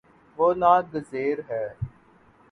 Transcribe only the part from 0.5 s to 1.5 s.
نا گزیر